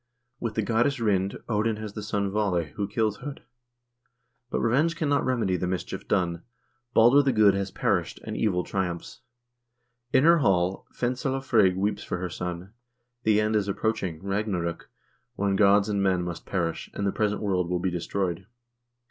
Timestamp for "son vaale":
2.01-2.71